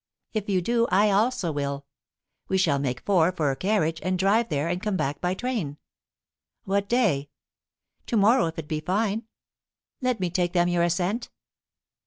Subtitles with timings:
[0.33, 1.85] If you do, I also will;
[2.47, 5.77] we shall make four for a carriage, and drive there, and come back by train."
[6.63, 7.29] "What day?"
[8.07, 9.27] "To morrow, if it be fine.
[10.01, 11.29] Let me take them your assent."